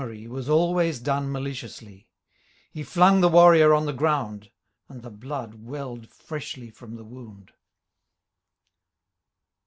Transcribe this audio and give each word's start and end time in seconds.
Whate'er 0.03 0.13
he 0.15 0.21
did 0.21 0.25
of 0.25 0.31
gramarye,* 0.31 0.35
Was 0.35 0.49
always 0.49 0.99
done 0.99 1.31
maliciously; 1.31 2.07
He 2.71 2.81
flung 2.81 3.21
the 3.21 3.29
warrior 3.29 3.71
on 3.75 3.85
the 3.85 3.93
ground. 3.93 4.49
And 4.89 5.03
the 5.03 5.11
blood 5.11 5.53
well'd 5.63 6.09
freshly 6.09 6.71
from 6.71 6.95
the 6.95 7.03
wound. 7.05 7.51